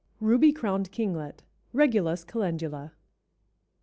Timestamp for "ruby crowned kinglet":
0.19-1.43